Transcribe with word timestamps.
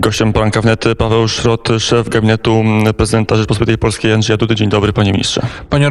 Gościem 0.00 0.32
poranka 0.32 0.60
wnet 0.60 0.84
Paweł 0.98 1.28
Szrot, 1.28 1.68
szef 1.78 2.08
gabinetu 2.08 2.64
prezydenta 2.96 3.36
Rzeczpospolitej 3.36 3.78
Polskiej 3.78 4.12
Andrzeja 4.12 4.36
Dudy. 4.36 4.54
Dzień 4.54 4.68
dobry, 4.68 4.92
panie 4.92 5.12
ministrze. 5.12 5.42
Panie 5.70 5.90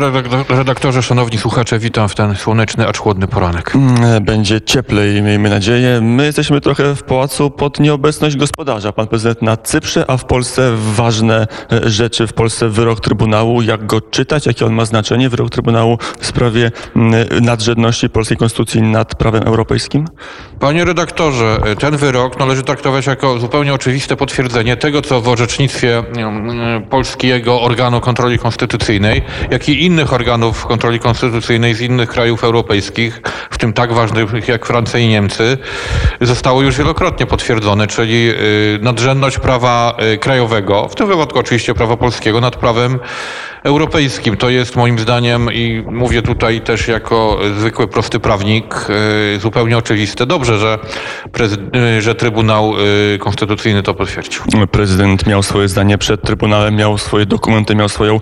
redaktorze, 0.50 1.04
szanowni 1.04 1.38
słuchacze, 1.38 1.80
witam 1.80 2.10
w 2.10 2.16
ten 2.16 2.36
słoneczny, 2.36 2.88
acz 2.88 2.98
chłodny 2.98 3.28
poranek. 3.28 3.76
Mm, 3.76 4.24
będzie 4.24 4.62
cieplej, 4.62 5.22
miejmy 5.22 5.50
nadzieję. 5.50 6.02
My 6.02 6.26
jesteśmy 6.26 6.62
trochę 6.62 6.96
w 6.96 7.04
pałacu 7.04 7.52
pod 7.52 7.80
nieobecność 7.80 8.36
gospodarza. 8.36 8.92
Pan 8.92 9.08
prezydent 9.08 9.42
na 9.42 9.58
Cyprze, 9.58 10.06
a 10.08 10.18
w 10.18 10.26
Polsce 10.26 10.72
ważne 10.96 11.48
e, 11.72 11.90
rzeczy. 11.90 12.28
W 12.28 12.34
Polsce 12.34 12.70
wyrok 12.70 13.00
Trybunału. 13.00 13.62
Jak 13.62 13.86
go 13.86 14.02
czytać? 14.02 14.46
Jakie 14.46 14.66
on 14.66 14.74
ma 14.74 14.86
znaczenie? 14.86 15.30
Wyrok 15.30 15.50
Trybunału 15.50 15.98
w 16.20 16.26
sprawie 16.26 16.72
mm, 16.96 17.26
nadrzędności 17.42 18.10
polskiej 18.10 18.38
konstytucji 18.38 18.82
nad 18.82 19.16
prawem 19.16 19.44
europejskim? 19.44 20.08
Panie 20.60 20.86
redaktorze, 20.86 21.60
ten 21.80 21.98
wyrok 21.98 22.40
należy 22.40 22.64
traktować 22.64 23.06
jako 23.06 23.40
zupełnie 23.40 23.74
oczywiste 23.98 24.18
potwierdzenie 24.18 24.78
tego, 24.78 25.02
co 25.02 25.22
w 25.22 25.28
orzecznictwie 25.28 25.98
mm, 25.98 26.84
polskiego 26.84 27.62
organu 27.62 28.02
kontroli 28.02 28.40
konstytucyjnej, 28.40 29.22
jak 29.52 29.70
i 29.70 29.86
innych 29.86 30.14
organów 30.14 30.66
kontroli 30.66 31.00
konstytucyjnej 31.00 31.74
z 31.74 31.82
innych 31.82 32.10
krajów 32.10 32.44
europejskich, 32.44 33.22
w 33.50 33.58
tym 33.58 33.74
tak 33.74 33.94
ważnych 33.94 34.48
jak 34.48 34.66
Francja 34.66 35.00
i 35.00 35.08
Niemcy, 35.08 35.58
zostało 36.22 36.62
już 36.62 36.78
wielokrotnie 36.78 37.26
potwierdzone, 37.26 37.88
czyli 37.88 38.30
y, 38.30 38.80
nadrzędność 38.82 39.40
prawa 39.40 39.98
y, 40.14 40.18
krajowego, 40.18 40.88
w 40.88 40.96
tym 40.96 41.08
wypadku 41.08 41.40
oczywiście 41.40 41.74
prawa 41.74 41.98
polskiego 41.98 42.42
nad 42.42 42.56
prawem 42.56 43.00
europejskim. 43.68 44.38
To 44.38 44.50
jest 44.50 44.76
moim 44.76 45.00
zdaniem 45.00 45.54
i 45.54 45.84
mówię 45.92 46.22
tutaj 46.22 46.62
też 46.62 46.88
jako 46.88 47.40
zwykły, 47.58 47.88
prosty 47.88 48.20
prawnik, 48.20 48.76
y, 49.36 49.40
zupełnie 49.40 49.78
oczywiste. 49.78 50.26
Dobrze, 50.26 50.58
że, 50.58 50.80
y, 51.98 52.02
że 52.02 52.16
Trybunał 52.16 52.74
y, 53.16 53.18
Konstytucyjny 53.20 53.84
to 53.84 53.94
potwierdził. 53.94 54.42
Prezydent 54.72 55.28
miał 55.28 55.44
swoje 55.44 55.68
zdanie 55.68 55.98
przed 55.98 56.22
Trybunałem, 56.22 56.76
miał 56.76 56.98
swoje 56.98 57.26
dokumenty, 57.26 57.76
miał 57.76 57.90
swoją 57.90 58.20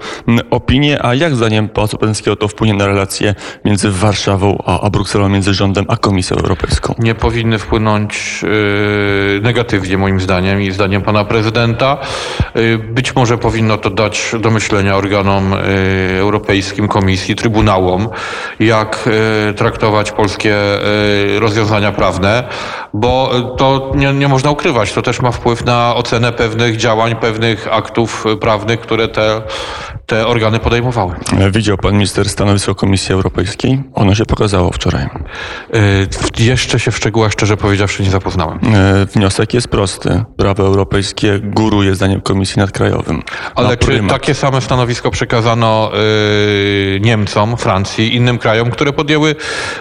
opinię, 0.52 1.06
a 1.06 1.16
jak 1.16 1.36
zdaniem 1.36 1.70
Pałacu 1.70 1.98
Prezydenckiego 1.98 2.36
to 2.36 2.48
wpłynie 2.48 2.74
na 2.74 2.88
relacje 2.88 3.36
między 3.66 3.92
Warszawą 3.92 4.64
a, 4.66 4.82
a 4.82 4.90
Brukselą, 4.90 5.30
między 5.30 5.54
rządem 5.54 5.86
a 5.88 5.98
Komisją 5.98 6.38
Europejską? 6.38 6.96
Nie 7.00 7.16
powinny 7.16 7.60
wpłynąć 7.60 8.42
yy, 8.44 9.40
negatywnie 9.42 9.98
moim 9.98 10.22
zdaniem 10.22 10.62
i 10.62 10.72
zdaniem 10.72 11.02
pana 11.02 11.26
prezydenta. 11.26 11.98
Yy, 12.56 12.78
być 12.78 13.16
może 13.16 13.38
powinno 13.38 13.78
to 13.78 13.90
dać 13.90 14.32
do 14.40 14.52
myślenia 14.52 14.96
organom 14.96 15.35
y, 15.44 16.20
europejskim, 16.20 16.88
komisji, 16.88 17.36
trybunałom, 17.36 18.10
jak 18.60 19.10
y, 19.50 19.54
traktować 19.54 20.12
polskie 20.12 20.56
y, 21.36 21.40
rozwiązania 21.40 21.92
prawne, 21.92 22.44
bo 22.94 23.32
to 23.58 23.92
nie, 23.96 24.14
nie 24.14 24.28
można 24.28 24.50
ukrywać. 24.50 24.94
To 24.94 25.02
też 25.02 25.22
ma 25.22 25.32
wpływ 25.32 25.66
na 25.66 25.96
ocenę 25.96 26.32
pewnych 26.32 26.78
działań, 26.78 27.16
pewnych 27.16 27.68
aktów 27.74 28.26
prawnych, 28.42 28.80
które 28.80 29.08
te, 29.08 29.42
te 30.06 30.28
organy 30.28 30.60
podejmowały. 30.60 31.16
Widział 31.52 31.78
pan 31.78 31.94
minister 31.94 32.30
stanowisko 32.30 32.76
Komisji 32.76 33.14
Europejskiej? 33.14 33.84
Ono 33.94 34.16
się 34.16 34.26
pokazało 34.26 34.72
wczoraj. 34.72 35.06
Jeszcze 36.40 36.80
się 36.80 36.92
w 36.92 36.98
szczegółach, 36.98 37.32
szczerze 37.32 37.58
powiedziawszy, 37.58 38.04
nie 38.04 38.10
zapoznałem. 38.10 38.60
Wniosek 39.14 39.54
jest 39.54 39.68
prosty. 39.68 40.24
Prawo 40.38 40.64
europejskie 40.64 41.40
góruje 41.44 41.96
zdaniem 41.96 42.22
Komisji 42.22 42.60
nad 42.60 42.72
krajowym. 42.72 43.24
Ale 43.56 43.78
czy 43.78 44.04
takie 44.10 44.34
same 44.34 44.62
stanowisko 44.62 45.12
przekazano 45.12 45.92
y, 46.96 47.00
Niemcom, 47.02 47.58
Francji, 47.58 48.16
innym 48.16 48.38
krajom, 48.38 48.72
które 48.72 48.94
podjęły 48.94 49.36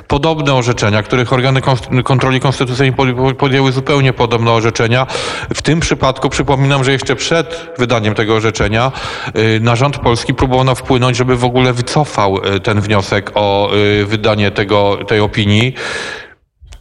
podobne 0.09 0.55
orzeczenia, 0.55 1.03
których 1.03 1.33
organy 1.33 1.61
kontroli 2.05 2.41
konstytucyjnej 2.41 2.95
podjęły 3.39 3.73
zupełnie 3.73 4.13
podobne 4.13 4.51
orzeczenia. 4.51 5.07
W 5.55 5.63
tym 5.63 5.81
przypadku 5.81 6.31
przypominam, 6.31 6.85
że 6.85 6.93
jeszcze 6.93 7.17
przed 7.17 7.71
wydaniem 7.79 8.15
tego 8.15 8.35
orzeczenia 8.35 8.93
na 9.61 9.77
rząd 9.77 9.99
polski 9.99 10.14
próbowano 10.37 10.75
wpłynąć, 10.75 11.17
żeby 11.17 11.37
w 11.37 11.45
ogóle 11.45 11.73
wycofał 11.73 12.37
y, 12.57 12.61
ten 12.61 12.81
wniosek 12.81 13.31
o 13.35 13.71
wydanie 14.07 14.51
tego, 14.51 14.99
tej 15.09 15.21
opinii. 15.21 15.75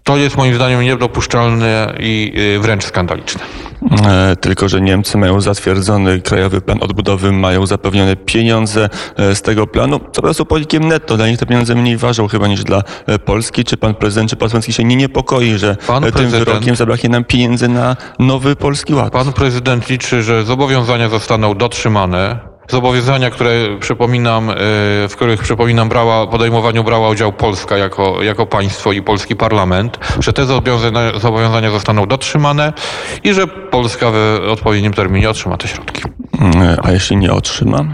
To 0.04 0.18
jest 0.18 0.38
moim 0.38 0.56
zdaniem 0.56 0.82
niedopuszczalne 0.82 1.94
i 2.00 2.34
wręcz 2.60 2.84
skandaliczne. 2.84 3.42
E, 4.06 4.36
tylko 4.36 4.70
że 4.70 4.82
Niemcy 4.82 5.18
mają 5.18 5.42
zatwierdzony 5.42 6.22
krajowy 6.22 6.62
plan 6.62 6.84
odbudowy, 6.84 7.32
mają 7.32 7.66
zapewnione 7.66 8.16
pieniądze 8.16 8.90
e, 9.18 9.36
z 9.36 9.42
tego 9.42 9.68
planu, 9.68 10.00
co 10.00 10.06
po 10.06 10.22
prostu 10.22 10.46
politykiem 10.46 10.88
netto. 10.88 11.18
Dla 11.18 11.28
nich 11.28 11.40
te 11.40 11.46
pieniądze 11.46 11.76
mniej 11.76 11.98
ważą 11.98 12.28
chyba 12.28 12.48
niż 12.48 12.64
dla 12.64 12.84
e, 13.06 13.20
Polski. 13.20 13.64
Czy 13.64 13.78
pan 13.78 13.96
prezydent, 13.96 14.30
czy 14.30 14.36
pan 14.36 14.50
Słowacki 14.50 14.74
się 14.74 14.84
nie 14.84 14.96
niepokoi, 14.96 15.58
że 15.58 15.78
pan 15.88 16.12
tym 16.12 16.30
wyrokiem 16.30 16.76
zabraknie 16.76 17.10
nam 17.10 17.24
pieniędzy 17.24 17.68
na 17.68 17.96
nowy 18.20 18.56
Polski 18.56 18.94
Ład? 18.94 19.14
Pan 19.14 19.34
prezydent 19.34 19.90
liczy, 19.90 20.24
że 20.24 20.44
zobowiązania 20.44 21.10
zostaną 21.10 21.56
dotrzymane 21.56 22.53
zobowiązania, 22.70 23.30
które 23.30 23.52
przypominam, 23.80 24.50
e, 24.50 24.54
w 25.08 25.14
których 25.16 25.42
przypominam 25.42 25.90
brała, 25.90 26.28
podejmowaniu 26.28 26.84
brała 26.84 27.10
udział 27.10 27.34
Polska 27.34 27.78
jako, 27.78 28.24
jako 28.24 28.46
państwo 28.46 28.92
i 28.92 29.02
polski 29.02 29.36
parlament, 29.36 30.00
że 30.20 30.34
te 30.34 30.46
zobowiązania, 30.46 31.20
zobowiązania 31.20 31.72
zostaną 31.72 32.06
dotrzymane 32.06 32.74
i 33.24 33.34
że 33.34 33.48
Polska 33.48 34.12
w 34.12 34.40
odpowiednim 34.52 34.94
terminie 34.94 35.30
otrzyma 35.30 35.58
te 35.58 35.68
środki. 35.68 36.04
Mm, 36.40 36.78
a 36.84 36.92
jeśli 36.92 37.18
nie 37.18 37.34
otrzyma? 37.34 37.86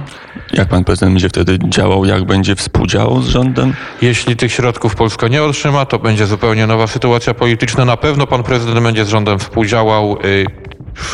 Jak 0.53 0.67
pan 0.67 0.83
prezydent 0.83 1.13
będzie 1.13 1.29
wtedy 1.29 1.57
działał, 1.69 2.05
jak 2.05 2.23
będzie 2.23 2.55
współdziałał 2.55 3.21
z 3.21 3.27
rządem? 3.27 3.73
Jeśli 4.01 4.35
tych 4.35 4.51
środków 4.51 4.95
Polska 4.95 5.27
nie 5.27 5.43
otrzyma, 5.43 5.85
to 5.85 5.99
będzie 5.99 6.25
zupełnie 6.25 6.67
nowa 6.67 6.87
sytuacja 6.87 7.33
polityczna. 7.33 7.85
Na 7.85 7.97
pewno 7.97 8.27
pan 8.27 8.43
prezydent 8.43 8.79
będzie 8.79 9.05
z 9.05 9.09
rządem 9.09 9.39
współdziałał. 9.39 10.17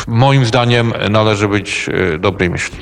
Moim 0.06 0.44
zdaniem 0.44 0.92
należy 1.10 1.48
być 1.48 1.90
e, 2.14 2.18
dobrej 2.18 2.50
myśli. 2.50 2.76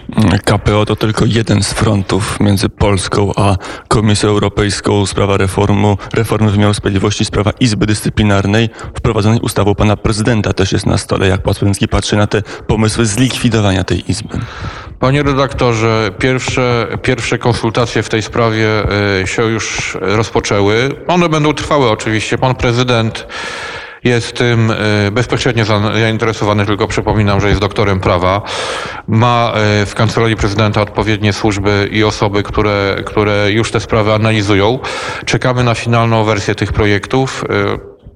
KPO 0.45 0.87
to 0.87 0.97
tylko 0.97 1.25
jeden 1.25 1.63
z 1.63 1.73
frontów 1.73 2.41
między 2.41 2.69
Polską 2.69 3.33
a 3.37 3.57
Komisją 3.89 4.29
Europejską. 4.29 5.07
Sprawa 5.07 5.37
reformu, 5.37 5.99
reformy 6.15 6.51
wymiaru 6.51 6.75
sprawiedliwości, 6.75 7.25
sprawa 7.25 7.51
Izby 7.61 7.87
Dyscyplinarnej 7.87 8.69
wprowadzonej 8.95 9.41
ustawą 9.41 9.75
pana 9.75 9.97
prezydenta 9.97 10.53
też 10.53 10.73
jest 10.73 10.87
na 10.87 10.99
stole. 10.99 11.29
Jak 11.29 11.43
pan 11.43 11.55
Płackiewicz 11.55 11.91
patrzy 11.91 12.17
na 12.17 12.27
te 12.27 12.43
pomysły 12.67 13.07
zlikwidowania 13.07 13.85
tej 13.85 14.11
Izby? 14.11 14.39
Panie 15.01 15.23
redaktorze, 15.23 16.11
pierwsze, 16.19 16.87
pierwsze 17.03 17.39
konsultacje 17.39 18.03
w 18.03 18.09
tej 18.09 18.23
sprawie 18.23 18.69
e, 19.23 19.27
się 19.27 19.43
już 19.43 19.97
rozpoczęły. 20.01 20.91
One 21.07 21.29
będą 21.29 21.53
trwały 21.53 21.91
oczywiście. 21.91 22.39
Pan 22.39 22.55
prezydent 22.55 23.27
jest 24.05 24.33
tym 24.33 24.71
e, 24.71 25.11
bezpośrednio 25.11 25.65
zainteresowany, 25.65 26.67
tylko 26.67 26.89
przypominam, 26.89 27.41
że 27.41 27.49
jest 27.49 27.61
doktorem 27.61 28.01
prawa. 28.01 28.43
Ma 29.09 29.53
e, 29.55 29.87
w 29.87 29.95
kancelarii 29.95 30.37
prezydenta 30.37 30.83
odpowiednie 30.83 31.33
służby 31.33 31.89
i 31.93 32.05
osoby, 32.05 32.43
które, 32.43 32.97
które 33.07 33.53
już 33.53 33.71
te 33.71 33.81
sprawy 33.81 34.13
analizują. 34.13 34.79
Czekamy 35.25 35.65
na 35.65 35.75
finalną 35.75 36.25
wersję 36.25 36.55
tych 36.55 36.73
projektów. 36.73 37.45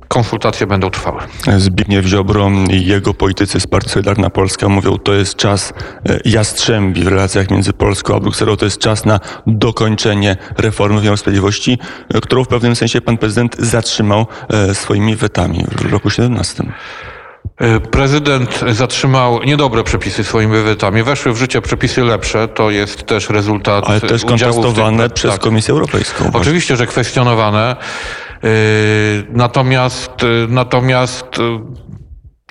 Konsultacje 0.09 0.67
będą 0.67 0.91
trwały. 0.91 1.21
Zbigniew 1.57 2.07
Ziobro 2.07 2.51
i 2.71 2.87
jego 2.87 3.15
politycy 3.15 3.61
z 3.61 3.67
Partii 3.67 3.91
Solidarna 3.91 4.31
Polska 4.31 4.69
mówią, 4.69 4.99
to 4.99 5.15
jest 5.15 5.37
czas 5.37 5.73
e, 6.09 6.21
jastrzębi 6.25 7.03
w 7.03 7.09
relacjach 7.09 7.51
między 7.51 7.73
Polską 7.73 8.17
a 8.17 8.21
Brukselą. 8.21 8.57
To 8.57 8.65
jest 8.65 8.79
czas 8.79 9.05
na 9.05 9.21
dokończenie 9.47 10.37
reformy 10.57 10.99
wymiaru 10.99 11.17
sprawiedliwości, 11.17 11.79
e, 12.15 12.21
którą 12.21 12.45
w 12.45 12.49
pewnym 12.49 12.77
sensie 12.77 13.01
pan 13.01 13.19
prezydent 13.19 13.57
zatrzymał 13.59 14.27
e, 14.49 14.75
swoimi 14.75 15.17
wetami 15.17 15.65
w 15.71 15.93
roku 15.93 16.11
17. 16.11 16.65
Prezydent 17.91 18.65
zatrzymał 18.73 19.43
niedobre 19.43 19.85
przepisy 19.85 20.25
swoimi 20.25 20.63
wetami. 20.63 21.03
Weszły 21.03 21.33
w 21.33 21.37
życie 21.37 21.63
przepisy 21.63 22.03
lepsze. 22.05 22.49
To 22.49 22.71
jest 22.71 23.07
też 23.07 23.31
rezultat. 23.31 23.85
Ale 23.89 24.01
też 24.01 24.25
kontestowane 24.25 25.11
przez 25.11 25.33
tak. 25.33 25.41
Komisję 25.41 25.73
Europejską. 25.73 26.31
Oczywiście, 26.33 26.77
że 26.77 26.87
kwestionowane. 26.87 27.77
Yy, 28.43 28.51
natomiast, 29.31 30.23
yy, 30.23 30.47
natomiast 30.51 31.27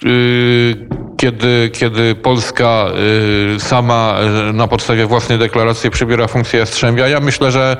yy, 0.03 0.87
kiedy, 1.17 1.69
kiedy 1.73 2.15
Polska 2.15 2.85
sama 3.57 4.15
na 4.53 4.67
podstawie 4.67 5.05
własnej 5.05 5.39
deklaracji 5.39 5.89
przybiera 5.89 6.27
funkcję 6.27 6.59
Jastrzębia, 6.59 7.07
ja 7.07 7.19
myślę, 7.19 7.51
że 7.51 7.77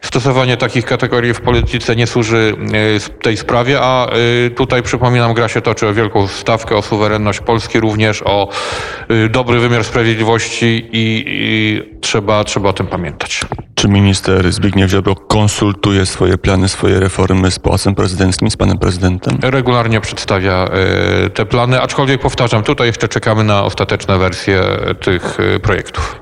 stosowanie 0.00 0.56
takich 0.56 0.84
kategorii 0.84 1.34
w 1.34 1.40
polityce 1.40 1.96
nie 1.96 2.06
służy 2.06 2.54
tej 3.22 3.36
sprawie, 3.36 3.80
a 3.80 4.08
tutaj 4.56 4.82
przypominam, 4.82 5.34
gra 5.34 5.48
się 5.48 5.60
toczy 5.60 5.88
o 5.88 5.94
wielką 5.94 6.26
stawkę, 6.26 6.76
o 6.76 6.82
suwerenność 6.82 7.40
Polski, 7.40 7.80
również 7.80 8.22
o 8.22 8.48
dobry 9.30 9.60
wymiar 9.60 9.84
sprawiedliwości 9.84 10.88
i, 10.92 11.24
i 11.26 11.82
trzeba, 12.00 12.44
trzeba 12.44 12.68
o 12.68 12.72
tym 12.72 12.86
pamiętać. 12.86 13.40
Czy 13.74 13.88
minister 13.88 14.52
Zbigniew 14.52 14.90
Ziobro 14.90 15.14
konsultuje 15.14 16.06
swoje 16.06 16.38
plany, 16.38 16.68
swoje 16.68 17.00
reformy 17.00 17.50
z 17.50 17.58
Pałacem 17.58 17.94
Prezydenckim, 17.94 18.50
z 18.50 18.56
panem 18.56 18.78
prezydentem? 18.78 19.38
Regularnie 19.42 20.00
przedstawia 20.00 20.68
e, 21.24 21.30
te 21.30 21.46
plany, 21.46 21.80
aczkolwiek 21.80 22.20
powtarzam, 22.20 22.62
tutaj 22.62 22.86
jeszcze 22.86 23.08
czekamy 23.08 23.44
na 23.44 23.62
ostateczne 23.62 24.18
wersje 24.18 24.62
tych 25.00 25.40
e, 25.40 25.60
projektów. 25.60 26.20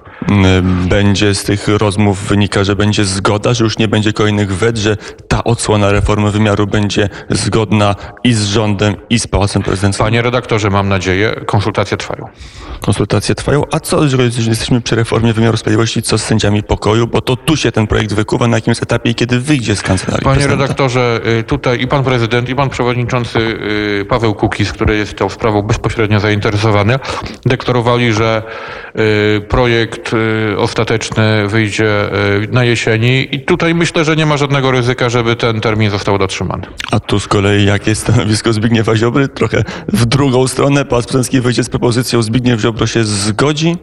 Będzie 0.89 1.35
z 1.35 1.45
tych 1.45 1.69
rozmów 1.69 2.29
wynika, 2.29 2.65
że 2.65 2.77
będzie 2.77 3.05
zgoda, 3.05 3.55
że 3.55 3.65
już 3.65 3.79
nie 3.79 3.89
będzie 3.89 4.13
kolejnych 4.13 4.57
wet, 4.57 4.79
że 4.79 4.97
ta 5.29 5.45
odsłona 5.45 5.93
reformy 5.93 6.31
wymiaru 6.31 6.67
będzie 6.67 7.09
zgodna 7.31 7.95
i 8.25 8.33
z 8.33 8.45
rządem, 8.45 8.97
i 9.11 9.19
z 9.19 9.27
Pałacem 9.27 9.63
Prezydenckim. 9.63 10.05
Panie 10.05 10.23
redaktorze, 10.23 10.71
mam 10.71 10.89
nadzieję, 10.89 11.41
konsultacje 11.47 11.97
trwają. 11.97 12.29
Konsultacje 12.81 13.35
trwają. 13.35 13.63
A 13.73 13.81
co, 13.81 14.03
jeżeli 14.03 14.25
jesteśmy 14.25 14.81
przy 14.81 14.97
reformie 14.97 15.33
wymiaru 15.33 15.57
sprawiedliwości, 15.57 16.03
co 16.03 16.19
z 16.19 16.23
sędziami 16.23 16.63
pokoju? 16.63 17.07
Bo 17.07 17.21
to 17.21 17.37
tu 17.37 17.57
się 17.57 17.73
ten 17.73 17.87
projekt 17.87 18.13
wykuwa, 18.13 18.47
na 18.47 18.57
jakimś 18.57 18.83
etapie 18.83 19.11
i 19.11 19.15
kiedy 19.15 19.41
wyjdzie 19.41 19.77
z 19.77 19.83
kancelarii 19.83 20.25
Panie 20.25 20.35
prezydenta. 20.37 20.63
redaktorze, 20.63 21.21
y, 21.41 21.43
tutaj 21.43 21.81
i 21.81 21.87
pan 21.89 22.05
prezydent, 22.05 22.49
i 22.49 22.55
pan 22.55 22.71
przewodniczący 22.71 23.39
y, 23.39 24.07
Paweł 24.09 24.35
Kukiz, 24.35 24.73
który 24.73 24.97
jest 24.97 25.17
tą 25.17 25.29
sprawą 25.29 25.63
bezpośrednio 25.63 26.21
zainteresowany, 26.21 26.99
deklarowali, 27.47 28.13
że 28.13 28.43
y, 29.37 29.41
projekt 29.41 30.08
y, 30.13 30.59
ostateczny 30.59 31.49
wyjdzie 31.49 32.15
y, 32.43 32.49
na 32.53 32.65
jesieni 32.65 33.29
i 33.33 33.41
tutaj 33.41 33.75
myślę, 33.75 34.05
że 34.05 34.17
nie 34.17 34.27
ma 34.27 34.37
żadnego 34.37 34.71
ryzyka, 34.71 35.09
żeby 35.09 35.37
ten 35.37 35.61
termin 35.61 35.91
został 35.91 36.19
dotrzymany. 36.19 36.67
A 36.91 37.01
tu 37.01 37.21
z 37.21 37.29
kolei 37.29 37.65
jakie 37.65 37.91
jest 37.91 38.03
stanowisko 38.03 38.53
Zbigniewa 38.53 38.97
Ziobry? 38.97 39.29
Trochę 39.29 39.65
w 39.89 40.07
drugą 40.07 40.49
stronę. 40.49 40.85
Pałac 40.85 41.05
Prezydencki 41.05 41.41
wyjdzie 41.41 41.65
z 41.65 41.69
propozycją, 41.69 42.23
Zbigniew 42.23 42.61
Ziobro 42.61 42.87
się 42.87 43.05
zgodzi. 43.05 43.77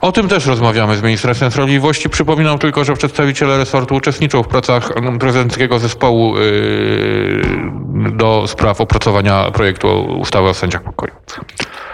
O 0.00 0.12
tym 0.12 0.28
też 0.28 0.46
rozmawiamy 0.46 0.96
z 0.96 1.02
Ministerstwem 1.02 1.50
Sprawiedliwości. 1.50 2.10
Przypominam 2.10 2.58
tylko, 2.58 2.84
że 2.84 2.94
przedstawiciele 2.94 3.58
resortu 3.58 3.94
uczestniczą 3.94 4.42
w 4.42 4.48
pracach 4.48 4.90
mm, 4.96 5.18
prezydenckiego 5.18 5.78
zespołu 5.78 6.36
yy, 6.38 7.42
do 8.12 8.44
spraw 8.46 8.80
opracowania 8.80 9.50
projektu 9.50 10.04
ustawy 10.20 10.48
o 10.48 10.54
sędziach 10.54 10.82
pokoju. 10.82 11.12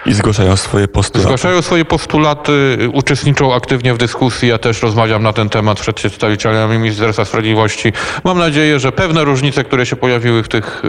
I 0.06 0.14
zgłaszają 0.14 0.56
swoje 0.56 0.88
postulaty. 0.88 1.28
Zgłaszają 1.28 1.62
swoje 1.62 1.84
postulaty, 1.84 2.78
uczestniczą 2.92 3.37
aktywnie 3.46 3.94
w 3.94 3.98
dyskusji. 3.98 4.48
Ja 4.48 4.58
też 4.58 4.82
rozmawiam 4.82 5.22
na 5.22 5.32
ten 5.32 5.48
temat 5.48 5.80
przed 5.80 5.96
przedstawicielami 5.96 6.78
Ministerstwa 6.78 7.24
Sprawiedliwości. 7.24 7.92
Mam 8.24 8.38
nadzieję, 8.38 8.78
że 8.78 8.92
pewne 8.92 9.24
różnice, 9.24 9.64
które 9.64 9.86
się 9.86 9.96
pojawiły 9.96 10.42
w 10.42 10.48
tych, 10.48 10.82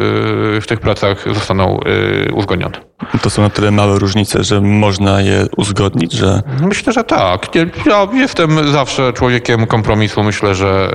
yy, 0.54 0.62
w 0.62 0.68
tych 0.68 0.80
pracach 0.80 1.34
zostaną 1.34 1.80
yy, 1.86 2.34
uzgodnione. 2.34 2.78
To 3.22 3.30
są 3.30 3.42
na 3.42 3.50
tyle 3.50 3.72
małe 3.72 4.00
różnice, 4.00 4.44
że 4.44 4.62
można 4.62 5.22
je 5.22 5.46
uzgodnić, 5.58 6.14
że 6.14 6.42
Myślę, 6.62 6.94
że 6.94 7.04
tak. 7.04 7.56
Ja 7.86 8.08
jestem 8.14 8.72
zawsze 8.72 9.14
człowiekiem 9.14 9.68
kompromisu. 9.68 10.24
Myślę, 10.24 10.56
że 10.56 10.92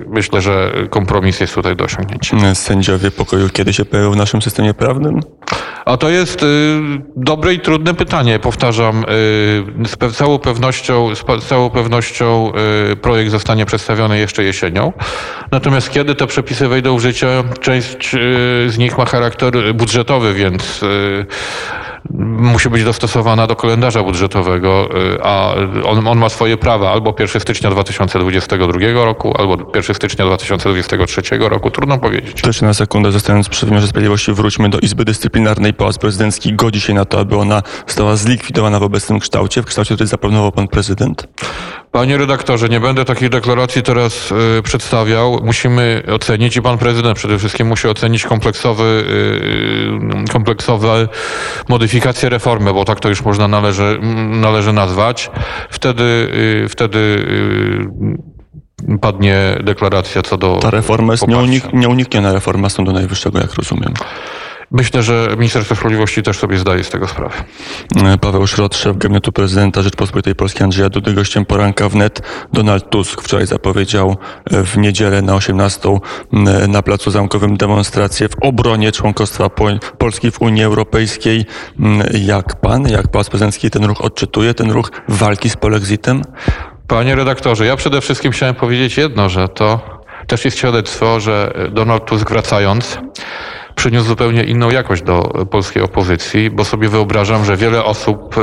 yy, 0.00 0.04
myślę, 0.08 0.40
że 0.40 0.72
kompromis 0.90 1.40
jest 1.40 1.54
tutaj 1.54 1.76
do 1.76 1.84
osiągnięcia. 1.84 2.54
sędziowie 2.54 3.10
pokoju 3.10 3.48
kiedy 3.48 3.72
się 3.72 3.84
pojawią 3.84 4.12
w 4.12 4.16
naszym 4.16 4.42
systemie 4.42 4.74
prawnym? 4.74 5.20
A 5.84 5.96
to 5.96 6.08
jest 6.08 6.42
y, 6.42 6.46
dobre 7.16 7.54
i 7.54 7.60
trudne 7.60 7.94
pytanie. 7.94 8.38
Powtarzam, 8.38 9.04
y, 9.04 9.06
z 9.88 10.16
całą 10.16 10.38
pewnością, 10.38 11.14
z 11.14 11.44
całą 11.44 11.70
pewnością 11.70 12.52
y, 12.92 12.96
projekt 12.96 13.30
zostanie 13.30 13.66
przedstawiony 13.66 14.18
jeszcze 14.18 14.44
jesienią. 14.44 14.92
Natomiast 15.52 15.90
kiedy 15.90 16.14
te 16.14 16.26
przepisy 16.26 16.68
wejdą 16.68 16.96
w 16.96 17.00
życie, 17.00 17.28
część 17.60 18.10
z 18.66 18.78
nich 18.78 18.98
ma 18.98 19.04
charakter 19.04 19.74
budżetowy, 19.74 20.34
więc 20.34 20.80
musi 22.18 22.70
być 22.70 22.84
dostosowana 22.84 23.46
do 23.46 23.56
kalendarza 23.56 24.02
budżetowego, 24.02 24.88
y, 25.14 25.22
a 25.22 25.54
on, 25.84 26.08
on 26.08 26.18
ma 26.18 26.28
swoje 26.28 26.56
prawa 26.56 26.90
albo 26.90 27.14
1 27.18 27.40
stycznia 27.40 27.70
2022 27.70 29.04
roku, 29.04 29.34
albo 29.38 29.56
1 29.74 29.94
stycznia 29.94 30.24
2023 30.24 31.22
roku. 31.38 31.70
Trudno 31.70 31.98
powiedzieć. 31.98 32.42
Jeszcze 32.46 32.66
na 32.66 32.74
sekundę, 32.74 33.12
zostając 33.12 33.48
przy 33.48 33.66
wymiarze 33.66 33.86
sprawiedliwości, 33.86 34.32
wróćmy 34.32 34.68
do 34.68 34.78
Izby 34.78 35.04
Dyscyplinarnej. 35.04 35.74
Pałac 35.74 35.98
Prezydencki 35.98 36.52
godzi 36.52 36.80
się 36.80 36.94
na 36.94 37.04
to, 37.04 37.20
aby 37.20 37.36
ona 37.36 37.62
została 37.86 38.16
zlikwidowana 38.16 38.80
w 38.80 38.82
obecnym 38.82 39.18
kształcie, 39.18 39.62
w 39.62 39.64
kształcie, 39.64 39.94
który 39.94 40.06
zaproponował 40.06 40.52
pan 40.52 40.68
prezydent. 40.68 41.28
Panie 41.92 42.16
redaktorze, 42.16 42.68
nie 42.68 42.80
będę 42.80 43.04
takich 43.04 43.28
deklaracji 43.28 43.82
teraz 43.82 44.32
y, 44.58 44.62
przedstawiał. 44.62 45.40
Musimy 45.42 46.02
ocenić 46.14 46.56
i 46.56 46.62
pan 46.62 46.78
prezydent 46.78 47.18
przede 47.18 47.38
wszystkim 47.38 47.66
musi 47.66 47.88
ocenić 47.88 48.24
kompleksowy, 48.24 49.04
y, 50.28 50.32
kompleksowe 50.32 51.08
modyfikacje 51.68 51.99
reformy, 52.28 52.74
bo 52.74 52.84
tak 52.84 53.00
to 53.00 53.08
już 53.08 53.22
można 53.22 53.48
należy, 53.48 53.98
należy 54.30 54.72
nazwać. 54.72 55.30
Wtedy, 55.70 56.02
y, 56.64 56.68
wtedy 56.68 56.98
y, 56.98 58.98
padnie 59.00 59.58
deklaracja 59.64 60.22
co 60.22 60.36
do 60.36 60.56
Ta 60.56 60.70
reforma 60.70 61.12
jest 61.12 61.26
nieunik- 61.26 61.72
nieunikniona 61.72 62.32
reforma 62.32 62.68
Sądu 62.68 62.92
Najwyższego, 62.92 63.40
jak 63.40 63.54
rozumiem. 63.54 63.94
Myślę, 64.72 65.02
że 65.02 65.28
Ministerstwo 65.38 65.74
Sprawiedliwości 65.74 66.22
też 66.22 66.38
sobie 66.38 66.58
zdaje 66.58 66.84
z 66.84 66.90
tego 66.90 67.08
sprawę. 67.08 67.34
Paweł 68.20 68.46
Szrot, 68.46 68.76
szef 68.76 68.98
gabinetu 68.98 69.32
prezydenta 69.32 69.82
Rzeczpospolitej 69.82 70.34
Polskiej 70.34 70.64
Andrzeja 70.64 70.88
Dudy, 70.88 71.14
gościem 71.14 71.44
poranka 71.44 71.88
wnet. 71.88 72.22
Donald 72.52 72.90
Tusk 72.90 73.22
wczoraj 73.22 73.46
zapowiedział 73.46 74.16
e, 74.50 74.62
w 74.64 74.78
niedzielę 74.78 75.22
na 75.22 75.34
18 75.34 75.88
m, 76.32 76.48
na 76.72 76.82
Placu 76.82 77.10
Zamkowym 77.10 77.56
demonstrację 77.56 78.28
w 78.28 78.34
obronie 78.40 78.92
członkostwa 78.92 79.48
Po- 79.50 79.78
Polski 79.98 80.30
w 80.30 80.40
Unii 80.42 80.62
Europejskiej. 80.64 81.44
Jak 82.12 82.60
pan, 82.60 82.88
jak 82.88 83.08
Pałac 83.08 83.30
Prezydencki 83.30 83.70
ten 83.70 83.84
ruch 83.84 84.00
odczytuje, 84.00 84.54
ten 84.54 84.70
ruch 84.70 84.90
walki 85.08 85.50
z 85.50 85.56
polexitem? 85.56 86.22
Panie 86.88 87.14
redaktorze, 87.14 87.66
ja 87.66 87.76
przede 87.76 88.00
wszystkim 88.00 88.32
chciałem 88.32 88.54
powiedzieć 88.54 88.96
jedno, 88.96 89.28
że 89.28 89.48
to 89.48 89.80
też 90.26 90.44
jest 90.44 90.58
świadectwo, 90.58 91.20
że 91.20 91.52
Donald 91.72 92.04
Tusk 92.04 92.30
wracając 92.30 92.98
przyniósł 93.80 94.06
zupełnie 94.06 94.44
inną 94.44 94.70
jakość 94.70 95.02
do 95.02 95.22
polskiej 95.50 95.82
opozycji, 95.82 96.50
bo 96.50 96.64
sobie 96.64 96.88
wyobrażam, 96.88 97.44
że 97.44 97.56
wiele 97.56 97.84
osób, 97.84 98.36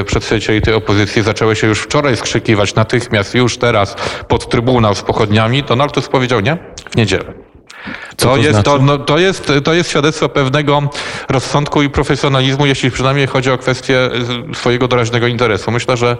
e, 0.00 0.04
przedstawicieli 0.04 0.62
tej 0.62 0.74
opozycji 0.74 1.22
zaczęły 1.22 1.56
się 1.56 1.66
już 1.66 1.80
wczoraj 1.80 2.16
skrzykiwać 2.16 2.74
natychmiast, 2.74 3.34
już 3.34 3.58
teraz 3.58 3.96
pod 4.28 4.48
trybunał 4.48 4.94
z 4.94 5.02
pochodniami. 5.02 5.62
Donald 5.62 5.92
Tusk 5.92 6.10
powiedział 6.10 6.40
nie 6.40 6.56
w 6.90 6.96
niedzielę. 6.96 7.43
Co 8.16 8.28
To, 8.28 8.34
to 8.34 8.36
jest, 8.36 8.62
to, 8.62 8.70
znaczy? 8.70 8.84
no, 8.84 8.98
to, 8.98 9.18
jest, 9.18 9.52
to 9.64 9.74
jest 9.74 9.90
świadectwo 9.90 10.28
pewnego 10.28 10.82
rozsądku 11.28 11.82
i 11.82 11.90
profesjonalizmu, 11.90 12.66
jeśli 12.66 12.90
przynajmniej 12.90 13.26
chodzi 13.26 13.50
o 13.50 13.58
kwestię 13.58 14.10
y, 14.50 14.54
swojego 14.54 14.88
doraźnego 14.88 15.26
interesu. 15.26 15.70
Myślę, 15.70 15.96
że 15.96 16.16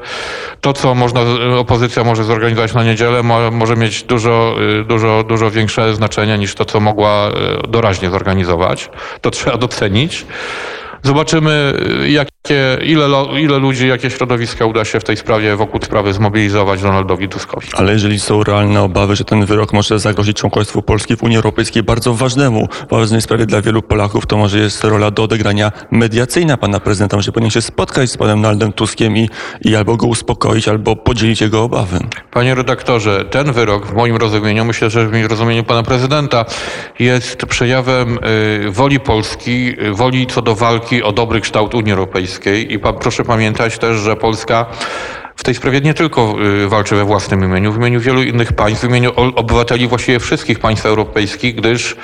to, 0.61 0.73
co 0.73 0.95
można, 0.95 1.21
y, 1.21 1.59
opozycja 1.59 2.05
może 2.05 2.25
zorganizować 2.25 2.75
na 2.75 2.85
niedzielę, 2.85 3.23
mo, 3.23 3.51
może 3.51 3.77
mieć 3.77 4.03
dużo, 4.03 4.57
y, 4.81 4.85
dużo, 4.85 5.25
dużo 5.29 5.51
większe 5.51 5.95
znaczenie 5.95 6.39
niż 6.39 6.55
to, 6.55 6.65
co 6.65 6.81
mogła 6.81 7.31
doraźnie 7.69 8.11
zorganizować. 8.11 8.91
To 9.21 9.31
trzeba 9.31 9.57
docenić. 9.57 10.27
Zobaczymy, 11.05 11.75
jakie, 12.09 12.79
ile, 12.83 13.09
ile 13.41 13.59
ludzi, 13.59 13.89
jakie 13.89 14.11
środowiska 14.11 14.67
uda 14.67 14.85
się 14.85 15.01
w 15.01 15.05
tej 15.05 15.17
sprawie, 15.17 15.57
wokół 15.57 15.81
sprawy 15.83 16.13
zmobilizować 16.13 16.83
Donaldowi 16.83 17.29
Tuskowi. 17.29 17.69
Ale 17.75 17.93
jeżeli 17.93 18.21
są 18.21 18.45
realne 18.45 18.83
obawy, 18.83 19.17
że 19.17 19.25
ten 19.25 19.47
wyrok 19.47 19.73
może 19.73 19.99
zagrozić 19.99 20.37
członkostwu 20.37 20.83
Polski 20.83 21.17
w 21.17 21.23
Unii 21.23 21.37
Europejskiej 21.37 21.83
bardzo 21.83 22.15
ważnemu, 22.15 22.69
ważnej 22.91 23.23
sprawie 23.23 23.47
dla 23.47 23.61
wielu 23.63 23.83
Polaków, 23.83 24.27
to 24.27 24.37
może 24.37 24.59
jest 24.59 24.85
rola 24.85 25.11
do 25.11 25.23
odegrania 25.23 25.73
mediacyjna 25.91 26.57
pana 26.57 26.81
prezydenta, 26.81 27.21
że 27.21 27.33
powinien 27.33 27.51
się 27.51 27.63
spotkać 27.63 28.11
z 28.11 28.17
panem 28.17 28.43
Donaldem 28.43 28.73
Tuskiem 28.73 29.17
i, 29.17 29.29
i 29.65 29.77
albo 29.77 29.97
go 29.97 30.07
uspokoić, 30.07 30.69
albo 30.69 30.97
podzielić 30.97 31.41
jego 31.41 31.63
obawy. 31.63 31.99
Panie 32.31 32.55
redaktorze, 32.55 33.25
ten 33.25 33.53
wyrok 33.53 33.87
w 33.87 33.93
moim 33.93 34.17
rozumieniu, 34.17 34.65
myślę, 34.65 34.91
że 34.91 35.07
w 35.07 35.27
rozumieniu 35.27 35.65
pana 35.65 35.83
prezydenta, 35.83 36.45
jest 36.99 37.37
przejawem 37.37 38.19
y, 38.67 38.71
woli 38.71 39.01
Polski, 39.01 39.75
y, 39.83 39.93
woli 39.93 40.27
co 40.27 40.43
do 40.43 40.55
walki 40.55 40.94
o 41.03 41.13
dobry 41.13 41.41
kształt 41.41 41.75
Unii 41.75 41.93
Europejskiej. 41.93 42.73
I 42.73 42.79
pan, 42.79 42.95
proszę 42.95 43.25
pamiętać 43.25 43.79
też, 43.79 43.97
że 43.97 44.17
Polska 44.17 44.67
w 45.37 45.45
tej 45.45 45.55
sprawie 45.55 45.81
nie 45.81 45.95
tylko 45.95 46.35
y, 46.65 46.69
walczy 46.69 46.97
we 46.97 47.05
własnym 47.05 47.45
imieniu, 47.45 47.73
w 47.73 47.77
imieniu 47.77 48.01
wielu 48.01 48.23
innych 48.23 48.53
państw, 48.53 48.85
w 48.85 48.89
imieniu 48.89 49.13
obywateli 49.17 49.89
właściwie 49.89 50.21
wszystkich 50.21 50.59
państw 50.59 50.87
europejskich, 50.87 51.55
gdyż 51.55 51.97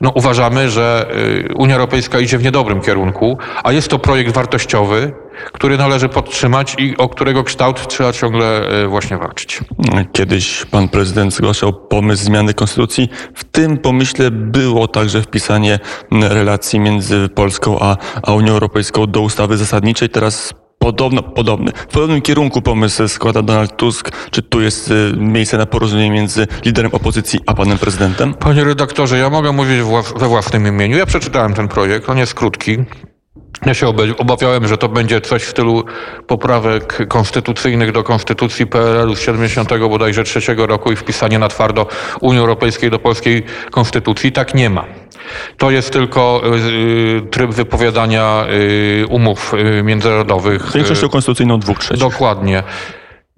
no, 0.00 0.10
uważamy, 0.14 0.70
że 0.70 1.10
y, 1.50 1.54
Unia 1.54 1.74
Europejska 1.74 2.20
idzie 2.20 2.38
w 2.38 2.42
niedobrym 2.42 2.80
kierunku, 2.80 3.38
a 3.64 3.72
jest 3.72 3.88
to 3.88 3.98
projekt 3.98 4.34
wartościowy, 4.34 5.12
który 5.52 5.78
należy 5.78 6.08
podtrzymać 6.08 6.74
i 6.78 6.96
o 6.96 7.08
którego 7.08 7.44
kształt 7.44 7.88
trzeba 7.88 8.12
ciągle 8.12 8.72
y, 8.84 8.86
właśnie 8.86 9.16
walczyć. 9.16 9.60
Kiedyś 10.12 10.64
pan 10.64 10.88
prezydent 10.88 11.34
zgłaszał 11.34 11.72
pomysł 11.72 12.24
zmiany 12.24 12.54
konstytucji. 12.54 13.08
W 13.34 13.44
tym 13.44 13.78
pomyśle 13.78 14.30
było 14.30 14.88
także 14.88 15.22
wpisanie 15.22 15.78
relacji 16.12 16.80
między 16.80 17.28
Polską 17.28 17.78
a, 17.80 17.96
a 18.22 18.32
Unią 18.32 18.52
Europejską 18.52 19.06
do 19.06 19.20
ustawy 19.20 19.56
zasadniczej. 19.56 20.08
Teraz 20.08 20.54
podobno, 20.78 21.22
podobny, 21.22 21.72
w 21.72 21.86
podobnym 21.86 22.22
kierunku 22.22 22.62
pomysł 22.62 23.08
składa 23.08 23.42
Donald 23.42 23.76
Tusk. 23.76 24.10
Czy 24.30 24.42
tu 24.42 24.60
jest 24.60 24.90
y, 24.90 25.12
miejsce 25.16 25.58
na 25.58 25.66
porozumienie 25.66 26.10
między 26.10 26.46
liderem 26.64 26.94
opozycji 26.94 27.40
a 27.46 27.54
panem 27.54 27.78
prezydentem? 27.78 28.34
Panie 28.34 28.64
redaktorze, 28.64 29.18
ja 29.18 29.30
mogę 29.30 29.52
mówić 29.52 29.78
we 30.16 30.28
własnym 30.28 30.66
imieniu. 30.66 30.96
Ja 30.96 31.06
przeczytałem 31.06 31.54
ten 31.54 31.68
projekt, 31.68 32.08
on 32.08 32.18
jest 32.18 32.34
krótki. 32.34 32.76
Ja 33.66 33.74
się 33.74 33.88
obawiałem, 34.18 34.68
że 34.68 34.78
to 34.78 34.88
będzie 34.88 35.20
coś 35.20 35.42
w 35.42 35.48
stylu 35.48 35.84
poprawek 36.26 37.08
konstytucyjnych 37.08 37.92
do 37.92 38.02
konstytucji 38.02 38.66
PRL-u 38.66 39.16
z 39.16 39.20
70 39.20 39.70
bodajże 39.88 40.24
trzeciego 40.24 40.66
roku 40.66 40.92
i 40.92 40.96
wpisanie 40.96 41.38
na 41.38 41.48
twardo 41.48 41.86
Unii 42.20 42.40
Europejskiej 42.40 42.90
do 42.90 42.98
polskiej 42.98 43.42
konstytucji. 43.70 44.32
Tak 44.32 44.54
nie 44.54 44.70
ma. 44.70 44.84
To 45.56 45.70
jest 45.70 45.90
tylko 45.90 46.42
y, 46.56 47.22
tryb 47.30 47.50
wypowiadania 47.50 48.46
y, 48.50 49.06
umów 49.08 49.54
y, 49.54 49.82
międzynarodowych. 49.82 50.72
Większością 50.74 51.08
konstytucyjną 51.08 51.60
dwóch 51.60 51.78
trzecich. 51.78 52.00
Dokładnie. 52.00 52.62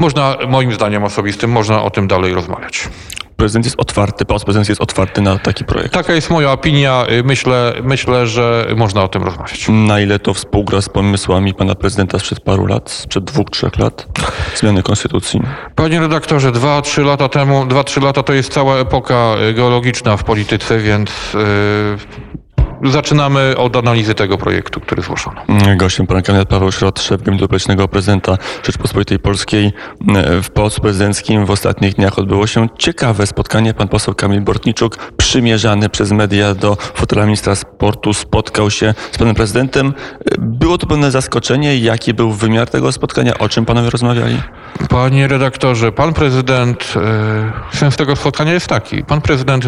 Można, 0.00 0.36
moim 0.48 0.72
zdaniem 0.72 1.04
osobistym, 1.04 1.50
można 1.50 1.82
o 1.82 1.90
tym 1.90 2.08
dalej 2.08 2.34
rozmawiać. 2.34 2.88
Prezydent 3.36 3.64
jest 3.64 3.80
otwarty, 3.80 4.24
pałac 4.24 4.44
prezydencki 4.44 4.70
jest 4.70 4.80
otwarty 4.82 5.20
na 5.20 5.38
taki 5.38 5.64
projekt. 5.64 5.94
Taka 5.94 6.12
jest 6.12 6.30
moja 6.30 6.52
opinia. 6.52 7.06
Y, 7.10 7.24
Myślę, 7.24 7.72
myślę, 7.82 8.26
że 8.26 8.66
można 8.76 9.02
o 9.04 9.08
tym 9.08 9.22
rozmawiać. 9.22 9.66
Na 9.68 10.00
ile 10.00 10.18
to 10.18 10.34
współgra 10.34 10.80
z 10.82 10.88
pomysłami 10.88 11.54
pana 11.54 11.74
prezydenta 11.74 12.18
sprzed 12.18 12.40
paru 12.40 12.66
lat, 12.66 12.90
sprzed 12.90 13.24
dwóch, 13.24 13.50
trzech 13.50 13.78
lat, 13.78 14.06
zmiany 14.54 14.82
konstytucji? 14.82 15.40
Panie 15.74 16.00
redaktorze, 16.00 16.52
dwa, 16.52 16.82
trzy 16.82 17.02
lata 17.02 17.28
temu, 17.28 17.66
dwa, 17.66 17.84
trzy 17.84 18.00
lata 18.00 18.22
to 18.22 18.32
jest 18.32 18.52
cała 18.52 18.76
epoka 18.76 19.34
y, 19.50 19.54
geologiczna 19.54 20.16
w 20.16 20.24
polityce, 20.24 20.78
więc 20.78 21.10
yy, 21.34 21.40
zaczynamy 22.84 23.54
od 23.56 23.76
analizy 23.76 24.14
tego 24.14 24.38
projektu, 24.38 24.80
który 24.80 25.02
zgłoszono. 25.02 25.42
Gościem 25.76 26.06
pan 26.06 26.22
kandydat 26.22 26.48
Paweł 26.48 26.72
Szrot, 26.72 27.00
szef 27.00 27.22
Gabinetu 27.22 27.48
Politycznego 27.48 27.88
Prezydenta 27.88 28.38
Rzeczpospolitej 28.62 29.18
Polskiej. 29.18 29.72
W 30.42 30.50
Pałacu 30.50 30.80
Prezydenckim 30.80 31.46
w 31.46 31.50
ostatnich 31.50 31.94
dniach 31.94 32.18
odbyło 32.18 32.46
się 32.46 32.68
ciekawe 32.78 33.26
spotkanie. 33.26 33.74
Pan 33.74 33.88
poseł 33.88 34.14
Kamil 34.14 34.40
Bortniczuk, 34.40 34.96
przymierzany 35.16 35.88
przez 35.88 36.12
media 36.12 36.54
do 36.54 36.76
fotela 36.76 37.24
ministra 37.24 37.54
sportu, 37.54 38.14
spotkał 38.14 38.70
się 38.70 38.94
z 39.12 39.18
panem 39.18 39.34
prezydentem. 39.34 39.94
Było 40.38 40.78
to 40.78 40.86
pewne 40.86 41.10
zaskoczenie. 41.10 41.78
Jaki 41.78 42.14
był 42.14 42.32
wymiar 42.32 42.70
tego 42.70 42.92
spotkania? 42.92 43.38
O 43.38 43.48
czym 43.48 43.64
panowie 43.64 43.90
rozmawiali? 43.90 44.36
Panie 44.88 45.28
redaktorze, 45.28 45.92
pan 45.92 46.12
prezydent, 46.12 46.94
yy, 47.72 47.78
sens 47.78 47.96
tego 47.96 48.16
spotkania 48.16 48.52
jest 48.52 48.66
taki. 48.66 49.04
Pan 49.04 49.20
prezydent 49.20 49.64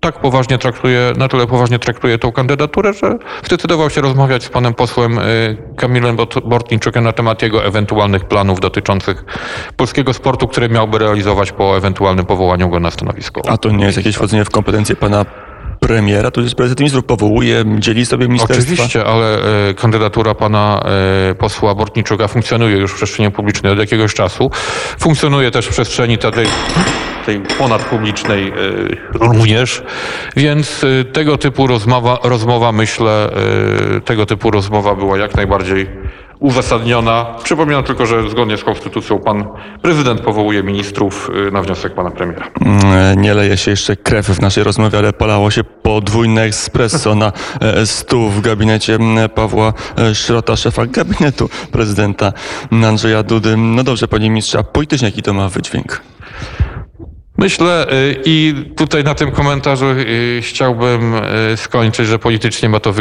tak 0.00 0.20
poważnie 0.20 0.58
traktuje, 0.58 1.12
na 1.16 1.28
tyle 1.28 1.46
poważnie 1.46 1.78
traktuje 1.78 2.18
tą 2.18 2.32
kandydaturę, 2.32 2.92
że 2.92 3.18
zdecydował 3.44 3.90
się 3.90 4.00
rozmawiać 4.00 4.44
z 4.44 4.48
panem 4.48 4.74
posłem 4.74 5.18
y, 5.18 5.56
Kamilem 5.76 6.16
Bort- 6.16 6.48
Bortniczukiem 6.48 7.04
na 7.04 7.12
temat 7.12 7.42
jego 7.42 7.64
ewentualnych 7.64 8.24
planów 8.24 8.60
dotyczących 8.60 9.24
polskiego 9.76 10.12
sportu, 10.12 10.48
które 10.48 10.68
miałby 10.68 10.98
realizować 10.98 11.52
po 11.52 11.76
ewentualnym 11.76 12.26
powołaniu 12.26 12.68
go 12.68 12.80
na 12.80 12.90
stanowisko. 12.90 13.42
A 13.48 13.56
to 13.56 13.70
nie 13.70 13.84
jest 13.84 13.96
jakieś 13.96 14.14
wchodzenie 14.16 14.44
w 14.44 14.50
kompetencje 14.50 14.96
pana 14.96 15.24
premiera? 15.80 16.30
To 16.30 16.40
jest 16.40 16.54
prezydent 16.54 16.80
ministrów 16.80 17.04
powołuje, 17.04 17.64
dzieli 17.78 18.06
sobie 18.06 18.28
ministerstwa? 18.28 18.72
Oczywiście, 18.72 19.04
ale 19.04 19.38
e, 19.68 19.74
kandydatura 19.74 20.34
pana 20.34 20.82
e, 21.30 21.34
posła 21.34 21.74
Bortniczuka 21.74 22.28
funkcjonuje 22.28 22.76
już 22.76 22.92
w 22.92 22.94
przestrzeni 22.94 23.30
publicznej 23.30 23.72
od 23.72 23.78
jakiegoś 23.78 24.14
czasu. 24.14 24.50
Funkcjonuje 24.98 25.50
też 25.50 25.66
w 25.66 25.70
przestrzeni 25.70 26.18
tej, 26.18 26.46
tej 27.26 27.40
ponadpublicznej 27.40 28.48
e, 28.48 28.52
również, 29.18 29.82
więc 30.36 30.84
e, 30.84 31.04
tego 31.04 31.38
typu 31.38 31.66
rozmowa, 31.66 32.18
rozmowa 32.22 32.72
myślę, 32.72 33.30
e, 33.96 34.00
tego 34.00 34.26
typu 34.26 34.50
rozmowa 34.50 34.94
była 34.94 35.18
jak 35.18 35.34
najbardziej 35.34 35.86
uzasadniona. 36.38 37.26
Przypominam 37.44 37.84
tylko, 37.84 38.06
że 38.06 38.30
zgodnie 38.30 38.56
z 38.56 38.64
konstytucją 38.64 39.18
pan 39.18 39.44
prezydent 39.82 40.20
powołuje 40.20 40.62
ministrów 40.62 41.30
na 41.52 41.62
wniosek 41.62 41.94
pana 41.94 42.10
premiera. 42.10 42.46
Mm, 42.60 43.20
Nie 43.22 43.34
leje 43.34 43.56
się 43.56 43.70
jeszcze 43.70 43.96
krew 43.96 44.26
w 44.26 44.40
naszej 44.40 44.64
rozmowie, 44.64 44.98
ale 44.98 45.12
polało 45.12 45.50
się 45.50 45.64
podwójne 45.64 46.42
espresso 46.42 47.14
na 47.14 47.32
stół 47.84 48.28
w 48.30 48.40
gabinecie 48.40 48.94
m, 48.94 49.16
Pawła 49.34 49.72
Szrota, 50.14 50.56
szefa 50.56 50.86
gabinetu 50.86 51.48
prezydenta 51.72 52.32
Andrzeja 52.88 53.22
Dudy. 53.22 53.56
No 53.56 53.82
dobrze, 53.84 54.08
panie 54.08 54.30
ministrze, 54.30 54.58
a 54.58 54.62
politycznie 54.62 55.08
jaki 55.08 55.22
to 55.22 55.34
ma 55.34 55.48
wydźwięk? 55.48 56.02
Myślę 57.38 57.92
y, 57.92 58.22
i 58.24 58.54
tutaj 58.76 59.04
na 59.04 59.14
tym 59.14 59.30
komentarzu 59.30 59.86
y, 59.86 60.40
chciałbym 60.42 61.14
y, 61.14 61.56
skończyć, 61.56 62.06
że 62.06 62.18
politycznie 62.18 62.68
ma 62.68 62.80
to 62.80 62.92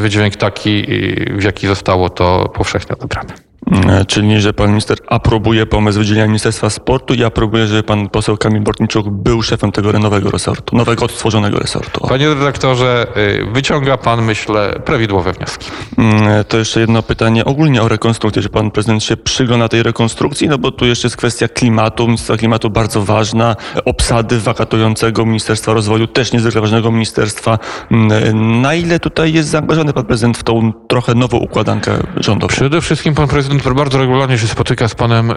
wydźwięk 0.00 0.36
taki, 0.36 0.86
w 1.30 1.42
jaki 1.42 1.66
zostało 1.66 2.10
to 2.10 2.48
powszechnie 2.54 2.96
odebrane. 2.96 3.49
E, 3.66 4.04
Czyli, 4.04 4.40
że 4.40 4.52
pan 4.52 4.68
minister 4.68 4.98
aprobuje 5.06 5.66
pomysł 5.66 5.98
wydzielenia 5.98 6.26
Ministerstwa 6.26 6.70
Sportu 6.70 7.14
i 7.14 7.24
aprobuje, 7.24 7.66
żeby 7.66 7.82
pan 7.82 8.08
poseł 8.08 8.36
Kamil 8.36 8.60
Bortniczuk 8.62 9.08
był 9.10 9.42
szefem 9.42 9.72
tego 9.72 9.92
nowego 9.92 10.30
resortu, 10.30 10.76
nowego 10.76 11.04
odtworzonego 11.04 11.58
resortu. 11.58 12.06
Panie 12.08 12.28
redaktorze, 12.28 13.06
y, 13.16 13.46
wyciąga 13.52 13.96
pan, 13.96 14.22
myślę, 14.24 14.80
prawidłowe 14.84 15.32
wnioski. 15.32 15.70
Mm, 15.98 16.44
To 16.48 16.58
jeszcze 16.58 16.80
jedno 16.80 17.02
pytanie 17.02 17.44
ogólnie 17.44 17.82
o 17.82 17.88
rekonstrukcję. 17.88 18.42
Czy 18.42 18.48
pan 18.48 18.70
prezydent 18.70 19.04
się 19.04 19.16
przygląda 19.16 19.68
tej 19.68 19.82
rekonstrukcji? 19.82 20.48
No 20.48 20.58
bo 20.58 20.70
tu 20.70 20.86
jeszcze 20.86 21.06
jest 21.06 21.16
kwestia 21.16 21.48
klimatu, 21.48 22.06
Ministerstwa 22.06 22.36
Klimatu 22.36 22.70
bardzo 22.70 23.02
ważna, 23.02 23.56
obsady 23.84 24.40
wakatującego 24.40 25.26
Ministerstwa 25.26 25.72
Rozwoju, 25.72 26.06
też 26.06 26.32
niezwykle 26.32 26.60
ważnego 26.60 26.90
ministerstwa. 26.92 27.58
Mm, 27.90 28.60
Na 28.60 28.74
ile 28.74 29.00
tutaj 29.00 29.32
jest 29.32 29.48
zaangażowany 29.48 29.92
pan 29.92 30.04
prezydent 30.04 30.38
w 30.38 30.42
tą 30.42 30.72
trochę 30.88 31.14
nową 31.14 31.38
układankę 31.38 31.92
rządową? 32.16 32.48
Przede 32.48 32.80
wszystkim 32.80 33.14
pan 33.14 33.28
prezydent 33.28 33.49
bardzo 33.58 33.98
regularnie 33.98 34.38
się 34.38 34.46
spotyka 34.46 34.88
z 34.88 34.94
panem 34.94 35.30
y, 35.30 35.34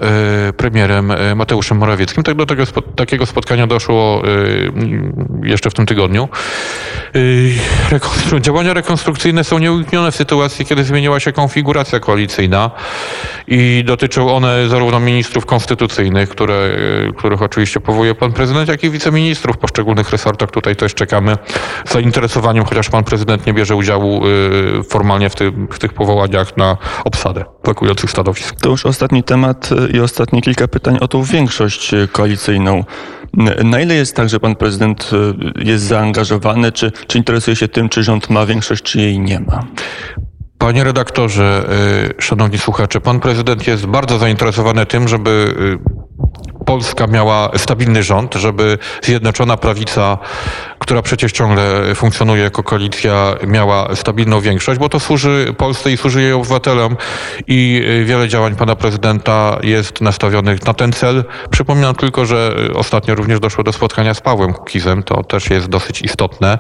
premierem 0.57 1.11
y, 1.11 1.35
Mateuszem 1.35 1.77
Morawieckim. 1.77 2.23
Tak 2.23 2.35
do 2.35 2.45
tego, 2.45 2.63
takiego 2.95 3.25
spotkania 3.25 3.67
doszło 3.67 4.23
y, 4.27 4.71
jeszcze 5.43 5.69
w 5.69 5.73
tym 5.73 5.85
tygodniu. 5.85 6.29
Działania 8.39 8.73
rekonstrukcyjne 8.73 9.43
są 9.43 9.59
nieuniknione 9.59 10.11
w 10.11 10.15
sytuacji, 10.15 10.65
kiedy 10.65 10.83
zmieniła 10.83 11.19
się 11.19 11.31
konfiguracja 11.31 11.99
koalicyjna 11.99 12.71
i 13.47 13.83
dotyczą 13.85 14.35
one 14.35 14.67
zarówno 14.67 14.99
ministrów 14.99 15.45
konstytucyjnych, 15.45 16.29
które, 16.29 16.69
których 17.17 17.41
oczywiście 17.41 17.79
powołuje 17.79 18.15
pan 18.15 18.33
prezydent, 18.33 18.69
jak 18.69 18.83
i 18.83 18.89
wiceministrów 18.89 19.57
poszczególnych 19.57 20.09
resortach. 20.09 20.51
Tutaj 20.51 20.75
też 20.75 20.93
czekamy 20.93 21.37
z 21.85 21.93
zainteresowaniem, 21.93 22.65
chociaż 22.65 22.89
pan 22.89 23.03
prezydent 23.03 23.45
nie 23.45 23.53
bierze 23.53 23.75
udziału 23.75 24.21
formalnie 24.89 25.29
w, 25.29 25.35
tym, 25.35 25.67
w 25.71 25.79
tych 25.79 25.93
powołaniach 25.93 26.57
na 26.57 26.77
obsadę 27.05 27.45
To 28.61 28.69
już 28.69 28.85
ostatni 28.85 29.23
temat 29.23 29.69
y, 29.71 29.97
i 29.97 29.99
ostatnie 29.99 30.41
kilka 30.41 30.67
pytań 30.67 30.97
o 31.01 31.07
tą 31.07 31.23
większość 31.23 31.93
y, 31.93 32.07
koalicyjną. 32.07 32.83
Na 33.63 33.79
ile 33.79 33.95
jest 33.95 34.15
tak, 34.15 34.29
że 34.29 34.39
pan 34.39 34.55
prezydent 34.55 35.11
y, 35.13 35.63
jest 35.63 35.83
zaangażowany, 35.83 36.71
czy, 36.71 36.91
czy 37.07 37.17
interesuje 37.17 37.55
się 37.55 37.67
tym, 37.67 37.89
czy 37.89 38.03
rząd 38.03 38.29
ma 38.29 38.45
większość, 38.45 38.83
czy 38.83 38.99
jej 38.99 39.19
nie 39.19 39.39
ma? 39.39 39.63
Panie 40.57 40.83
redaktorze, 40.83 41.65
szanowni 42.19 42.57
słuchacze, 42.57 43.01
pan 43.01 43.19
prezydent 43.19 43.67
jest 43.67 43.85
bardzo 43.85 44.17
zainteresowany 44.17 44.85
tym, 44.85 45.07
żeby 45.07 45.55
Polska 46.65 47.07
miała 47.07 47.51
stabilny 47.57 48.03
rząd, 48.03 48.35
żeby 48.35 48.77
Zjednoczona 49.01 49.57
Prawica, 49.57 50.17
która 50.83 51.01
przecież 51.01 51.31
ciągle 51.31 51.95
funkcjonuje 51.95 52.43
jako 52.43 52.63
koalicja, 52.63 53.35
miała 53.47 53.95
stabilną 53.95 54.41
większość, 54.41 54.79
bo 54.79 54.89
to 54.89 54.99
służy 54.99 55.53
Polsce 55.57 55.91
i 55.91 55.97
służy 55.97 56.21
jej 56.21 56.33
obywatelom 56.33 56.97
i 57.47 57.83
y, 58.01 58.05
wiele 58.05 58.27
działań 58.27 58.55
pana 58.55 58.75
prezydenta 58.75 59.59
jest 59.63 60.01
nastawionych 60.01 60.65
na 60.65 60.73
ten 60.73 60.93
cel. 60.93 61.23
Przypominam 61.49 61.95
tylko, 61.95 62.25
że 62.25 62.55
y, 62.69 62.73
ostatnio 62.73 63.15
również 63.15 63.39
doszło 63.39 63.63
do 63.63 63.73
spotkania 63.73 64.13
z 64.13 64.21
Pawłem 64.21 64.53
Kukizem, 64.53 65.03
to 65.03 65.23
też 65.23 65.49
jest 65.49 65.67
dosyć 65.67 66.01
istotne. 66.01 66.59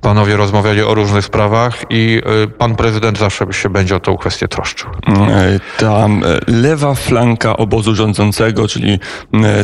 Panowie 0.00 0.36
rozmawiali 0.36 0.82
o 0.82 0.94
różnych 0.94 1.24
sprawach 1.24 1.74
i 1.90 2.22
y, 2.44 2.48
pan 2.48 2.76
prezydent 2.76 3.18
zawsze 3.18 3.46
się 3.52 3.68
będzie 3.68 3.96
o 3.96 4.00
tą 4.00 4.16
kwestię 4.16 4.48
troszczył. 4.48 4.90
E, 4.90 5.60
Ta 5.78 6.08
lewa 6.46 6.94
flanka 6.94 7.56
obozu 7.56 7.94
rządzącego, 7.94 8.68
czyli 8.68 8.98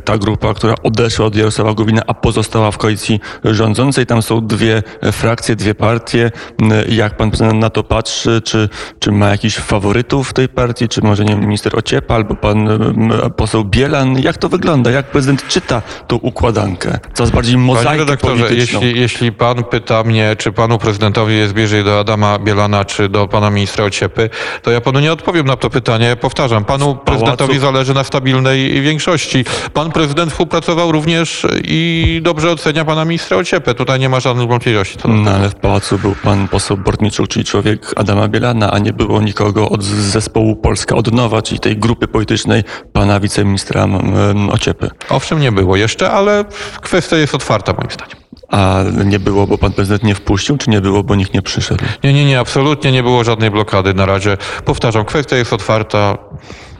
ta 0.04 0.18
grupa, 0.18 0.54
która 0.54 0.74
odeszła 0.82 1.26
od 1.26 1.36
Jarosława 1.36 1.74
Gowina, 1.74 2.02
a 2.06 2.14
pozostała 2.14 2.70
w 2.70 2.78
koalicji 2.78 3.20
rządzącej. 3.44 3.85
Tam 4.08 4.22
są 4.22 4.46
dwie 4.46 4.82
e, 5.02 5.12
frakcje, 5.12 5.56
dwie 5.56 5.74
partie. 5.74 6.30
E, 6.72 6.84
Jak 6.94 7.16
pan 7.16 7.30
prezydent 7.30 7.60
na 7.60 7.70
to 7.70 7.82
patrzy? 7.84 8.42
Czy, 8.44 8.68
czy 8.98 9.12
ma 9.12 9.28
jakichś 9.28 9.56
faworytów 9.56 10.28
w 10.28 10.32
tej 10.32 10.48
partii? 10.48 10.88
Czy 10.88 11.02
może 11.02 11.24
nie 11.24 11.30
wiem, 11.30 11.40
minister 11.40 11.76
Ociepa 11.78 12.14
albo 12.14 12.34
pan 12.34 12.68
e, 12.68 12.72
m, 12.74 13.10
poseł 13.36 13.64
Bielan? 13.64 14.18
Jak 14.18 14.36
to 14.38 14.48
wygląda? 14.48 14.90
Jak 14.90 15.06
prezydent 15.06 15.48
czyta 15.48 15.82
tą 16.06 16.16
układankę? 16.16 16.98
Coraz 17.14 17.30
bardziej 17.30 17.54
Panie 17.54 17.66
mozaikę 17.66 17.98
redaktorze, 17.98 18.44
polityczną. 18.44 18.80
jeśli, 18.82 19.00
jeśli 19.00 19.32
pan 19.32 19.64
pyta 19.64 20.02
mnie, 20.04 20.36
czy 20.38 20.52
panu 20.52 20.78
prezydentowi 20.78 21.36
jest 21.36 21.52
bliżej 21.52 21.84
do 21.84 22.00
Adama 22.00 22.38
Bielana, 22.38 22.84
czy 22.84 23.08
do 23.08 23.28
pana 23.28 23.50
ministra 23.50 23.84
Ociepy, 23.84 24.30
to 24.62 24.70
ja 24.70 24.80
panu 24.80 25.00
nie 25.00 25.12
odpowiem 25.12 25.46
na 25.46 25.56
to 25.56 25.70
pytanie. 25.70 26.16
Powtarzam, 26.20 26.64
panu 26.64 26.94
prezydentowi 26.96 27.58
zależy 27.58 27.94
na 27.94 28.04
stabilnej 28.04 28.82
większości. 28.82 29.44
Pan 29.72 29.92
prezydent 29.92 30.30
współpracował 30.30 30.92
również 30.92 31.46
i 31.64 32.20
dobrze 32.22 32.50
ocenia 32.50 32.84
pana 32.84 33.04
ministra 33.04 33.36
Ociepę. 33.36 33.74
Tutaj 33.76 34.00
nie 34.00 34.08
ma 34.08 34.20
żadnych 34.20 34.48
wątpliwości. 34.48 34.98
Co 34.98 35.08
No 35.08 35.30
ale 35.30 35.48
w 35.50 35.54
pałacu 35.54 35.98
był 35.98 36.14
pan 36.14 36.48
poseł 36.48 36.76
Bortniczuk, 36.76 37.28
czyli 37.28 37.44
człowiek 37.44 37.92
Adama 37.96 38.28
Bielana, 38.28 38.70
a 38.70 38.78
nie 38.78 38.92
było 38.92 39.22
nikogo 39.22 39.68
od 39.68 39.82
zespołu 39.84 40.56
Polska 40.56 40.94
od 40.96 41.12
nowa, 41.12 41.42
czyli 41.42 41.60
tej 41.60 41.76
grupy 41.76 42.08
politycznej 42.08 42.64
pana 42.92 43.20
wiceministra 43.20 43.86
Ociepy. 44.52 44.90
Owszem, 45.08 45.40
nie 45.40 45.52
było 45.52 45.76
jeszcze, 45.76 46.10
ale 46.10 46.44
kwestia 46.80 47.16
jest 47.16 47.34
otwarta 47.34 47.72
moim 47.72 47.90
zdaniem. 47.90 48.16
A 48.48 48.82
nie 49.04 49.18
było, 49.18 49.46
bo 49.46 49.58
pan 49.58 49.72
prezydent 49.72 50.02
nie 50.02 50.14
wpuścił, 50.14 50.56
czy 50.58 50.70
nie 50.70 50.80
było, 50.80 51.02
bo 51.02 51.14
nikt 51.14 51.34
nie 51.34 51.42
przyszedł? 51.42 51.84
Nie, 52.04 52.12
nie, 52.12 52.24
nie, 52.24 52.40
absolutnie 52.40 52.92
nie 52.92 53.02
było 53.02 53.24
żadnej 53.24 53.50
blokady 53.50 53.94
na 53.94 54.06
razie. 54.06 54.36
Powtarzam, 54.64 55.04
kwestia 55.04 55.36
jest 55.36 55.52
otwarta. 55.52 56.18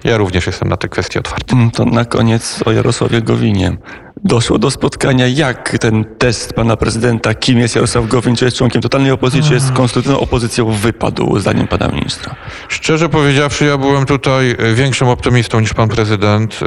Ja 0.05 0.17
również 0.17 0.47
jestem 0.47 0.69
na 0.69 0.77
te 0.77 0.89
kwestie 0.89 1.21
otwarty. 1.21 1.55
Mm, 1.55 1.71
To 1.71 1.85
na 1.85 2.05
koniec 2.05 2.61
o 2.67 2.73
Jarosławie 2.73 3.23
Gowinie. 3.23 3.77
Doszło 4.25 4.59
do 4.59 4.71
spotkania. 4.71 5.27
Jak 5.27 5.79
ten 5.79 6.05
test 6.05 6.53
pana 6.53 6.77
prezydenta, 6.77 7.35
kim 7.35 7.59
jest 7.59 7.75
Jarosław 7.75 8.09
Gowin, 8.09 8.37
czy 8.37 8.45
jest 8.45 8.57
członkiem 8.57 8.83
totalnej 8.83 9.11
opozycji, 9.11 9.49
czy 9.49 9.55
jest 9.55 9.73
konstytucyjną 9.73 10.21
opozycją, 10.21 10.71
wypadł 10.71 11.39
zdaniem 11.39 11.69
pana 11.69 11.89
ministra? 11.89 12.35
Szczerze 12.69 13.09
powiedziawszy, 13.09 13.65
ja 13.65 13.79
byłem 13.79 14.07
tutaj 14.07 14.51
e, 14.59 14.75
większym 14.75 15.09
optymistą 15.09 15.61
niż 15.61 15.75
pan 15.75 15.89
prezydent 15.89 16.55
e, 16.55 16.67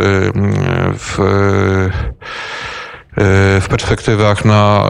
w, 0.98 1.20
e, 1.20 2.20
w 3.62 3.68
perspektywach 3.70 4.46
na 4.46 4.84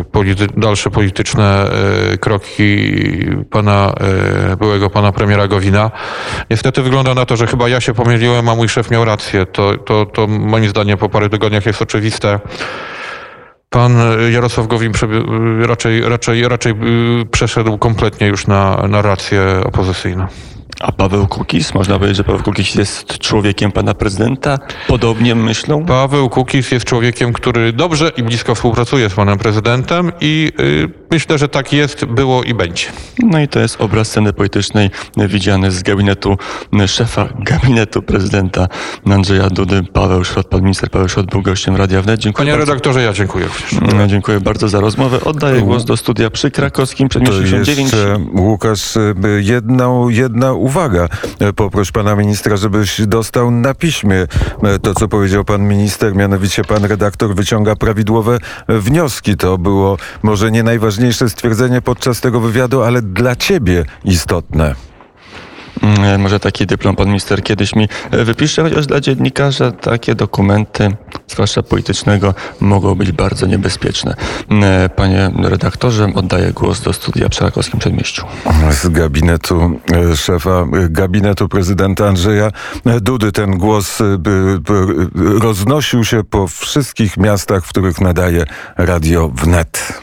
e, 0.00 0.04
polity, 0.04 0.46
dalsze 0.56 0.90
polityczne 0.90 1.70
e, 2.12 2.18
kroki 2.18 2.94
pana, 3.50 3.92
e, 4.52 4.56
byłego 4.56 4.90
pana 4.90 5.12
premiera 5.12 5.48
Gowina. 5.48 5.90
Niestety 6.50 6.82
wygląda 6.82 7.14
na 7.14 7.26
to, 7.26 7.36
że 7.36 7.46
chyba 7.46 7.68
ja 7.68 7.80
się 7.80 7.94
pomyliłem, 7.94 8.48
a 8.48 8.54
mój 8.54 8.68
szef 8.68 8.90
miał 8.90 9.04
rację. 9.04 9.46
To, 9.46 9.76
to, 9.76 10.06
to 10.06 10.26
moim 10.26 10.68
zdaniem 10.68 10.98
po 10.98 11.08
paru 11.08 11.28
tygodniach 11.28 11.66
jest 11.66 11.82
oczywiste. 11.82 12.40
Pan 13.70 13.98
Jarosław 14.32 14.66
Gowin 14.66 14.92
raczej, 15.62 16.08
raczej, 16.08 16.48
raczej 16.48 16.74
przeszedł 17.30 17.78
kompletnie 17.78 18.26
już 18.26 18.46
na 18.46 18.86
narrację 18.88 19.42
opozycyjną. 19.64 20.26
A 20.80 20.92
Paweł 20.92 21.26
Kukiz? 21.26 21.74
Można 21.74 21.94
powiedzieć, 21.98 22.16
że 22.16 22.24
Paweł 22.24 22.42
Kukiz 22.42 22.74
jest 22.74 23.18
człowiekiem 23.18 23.72
pana 23.72 23.94
prezydenta? 23.94 24.58
Podobnie 24.88 25.34
myślą? 25.34 25.84
Paweł 25.86 26.28
Kukiz 26.30 26.70
jest 26.70 26.86
człowiekiem, 26.86 27.32
który 27.32 27.72
dobrze 27.72 28.12
i 28.16 28.22
blisko 28.22 28.54
współpracuje 28.54 29.10
z 29.10 29.14
panem 29.14 29.38
prezydentem 29.38 30.12
i 30.20 30.52
y, 30.60 30.88
myślę, 31.10 31.38
że 31.38 31.48
tak 31.48 31.72
jest, 31.72 32.04
było 32.04 32.42
i 32.42 32.54
będzie. 32.54 32.84
No 33.22 33.40
i 33.40 33.48
to 33.48 33.60
jest 33.60 33.80
obraz 33.80 34.08
sceny 34.08 34.32
politycznej 34.32 34.90
widziany 35.16 35.70
z 35.70 35.82
gabinetu 35.82 36.38
szefa 36.86 37.28
gabinetu 37.38 38.02
prezydenta 38.02 38.68
Andrzeja 39.06 39.50
Dudy. 39.50 39.82
Paweł 39.92 40.24
Szrot, 40.24 40.46
pan 40.46 40.62
minister 40.62 40.90
Paweł 40.90 41.08
Szrot 41.08 41.26
był 41.26 41.42
gościem 41.42 41.76
Radia 41.76 42.02
Wnet. 42.02 42.20
Dziękuję 42.20 42.46
Panie 42.46 42.58
bardzo. 42.58 42.72
redaktorze, 42.72 43.02
ja 43.02 43.12
dziękuję 43.12 43.46
również. 43.46 43.94
No, 43.94 44.06
Dziękuję 44.06 44.40
bardzo 44.40 44.68
za 44.68 44.80
rozmowę. 44.80 45.20
Oddaję 45.24 45.60
głos 45.62 45.84
do 45.84 45.96
studia 45.96 46.30
przy 46.30 46.50
Krakowskim, 46.50 47.08
To 47.08 47.10
przedmieściu 47.10 47.42
69. 47.42 47.92
jeszcze, 47.92 48.18
Łukasz, 48.42 48.96
y, 48.96 49.14
jedną, 49.42 50.08
jedna 50.08 50.52
uwaga. 50.66 51.08
E, 51.40 51.52
Poproś 51.52 51.92
pana 51.92 52.16
ministra, 52.16 52.56
żebyś 52.56 53.00
dostał 53.06 53.50
na 53.50 53.74
piśmie 53.74 54.26
e, 54.62 54.78
to, 54.78 54.94
co 54.94 55.08
powiedział 55.08 55.44
pan 55.44 55.68
minister, 55.68 56.14
mianowicie 56.14 56.64
pan 56.64 56.84
redaktor 56.84 57.34
wyciąga 57.34 57.76
prawidłowe 57.76 58.38
e, 58.68 58.78
wnioski. 58.78 59.36
To 59.36 59.58
było 59.58 59.96
może 60.22 60.50
nie 60.50 60.62
najważniejsze 60.62 61.28
stwierdzenie 61.28 61.82
podczas 61.82 62.20
tego 62.20 62.40
wywiadu, 62.40 62.82
ale 62.82 63.02
dla 63.02 63.36
ciebie 63.36 63.84
istotne. 64.04 64.74
Mm, 65.82 66.20
Może 66.20 66.40
taki 66.40 66.66
dyplom 66.66 66.96
pan 66.96 67.06
minister 67.06 67.42
kiedyś 67.42 67.74
mi 67.74 67.88
e, 68.10 68.24
wypisze, 68.24 68.62
chociaż 68.62 68.86
dla 68.86 69.00
dziennikarza 69.00 69.70
takie 69.72 70.14
dokumenty, 70.14 70.96
zwłaszcza 71.28 71.62
politycznego, 71.62 72.34
mogą 72.60 72.94
być 72.94 73.12
bardzo 73.12 73.46
niebezpieczne. 73.46 74.14
Mm, 74.50 74.90
Panie 74.90 75.30
redaktorze, 75.42 76.08
oddaję 76.14 76.52
głos 76.52 76.80
do 76.80 76.92
studia 76.92 77.28
przy 77.28 77.40
Krakowskim 77.40 77.80
Przedmieściu. 77.80 78.24
Z 78.70 78.88
gabinetu 78.88 79.80
e, 80.12 80.16
szefa 80.16 80.50
e, 80.50 80.66
gabinetu 80.90 81.48
prezydenta 81.48 82.08
Andrzeja 82.08 82.50
Dudy 83.00 83.32
ten 83.32 83.50
głos 83.58 84.00
e, 84.00 84.04
roznosił 85.40 86.04
się 86.04 86.24
po 86.24 86.46
wszystkich 86.48 87.16
miastach, 87.16 87.64
w 87.64 87.68
których 87.68 88.00
nadaje 88.00 88.44
radio 88.76 89.28
wnet. 89.28 90.02